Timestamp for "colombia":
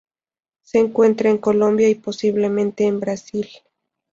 1.37-1.87